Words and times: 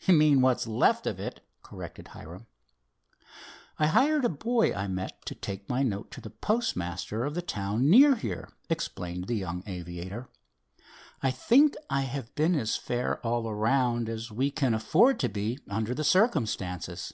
"You 0.00 0.14
mean 0.14 0.40
what 0.40 0.56
is 0.56 0.66
left 0.66 1.06
of 1.06 1.20
it," 1.20 1.42
corrected 1.62 2.08
Hiram. 2.08 2.46
"I 3.78 3.88
hired 3.88 4.24
a 4.24 4.30
boy 4.30 4.72
I 4.74 4.88
met 4.88 5.26
to 5.26 5.34
take 5.34 5.68
my 5.68 5.82
note 5.82 6.10
to 6.12 6.22
the 6.22 6.30
postmaster 6.30 7.26
of 7.26 7.34
the 7.34 7.42
town 7.42 7.90
near 7.90 8.14
here," 8.16 8.48
explained 8.70 9.24
the 9.26 9.36
young 9.36 9.62
aviator. 9.66 10.30
"I 11.22 11.30
think 11.30 11.74
I 11.90 12.00
have 12.04 12.34
been 12.34 12.54
as 12.54 12.76
fair 12.76 13.18
all 13.20 13.46
around 13.50 14.08
as 14.08 14.30
we 14.32 14.50
can 14.50 14.72
afford 14.72 15.20
to 15.20 15.28
be 15.28 15.58
under 15.68 15.92
the 15.94 16.04
circumstances." 16.04 17.12